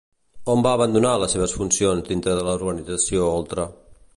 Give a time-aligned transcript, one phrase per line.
[0.53, 3.69] On va abandonar les seves funcions dintre de l'organització Oltra?